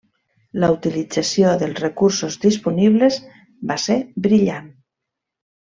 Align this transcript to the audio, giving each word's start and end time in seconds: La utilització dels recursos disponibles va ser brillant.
La 0.61 0.69
utilització 0.75 1.51
dels 1.63 1.81
recursos 1.83 2.39
disponibles 2.47 3.21
va 3.73 3.79
ser 3.87 3.99
brillant. 4.29 4.77